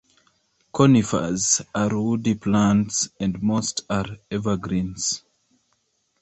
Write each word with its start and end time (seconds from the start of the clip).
Conifers 0.73 1.61
are 1.75 1.95
woody 1.95 2.33
plants 2.33 3.09
and 3.19 3.39
most 3.43 3.85
are 3.87 4.07
evergreens. 4.31 5.21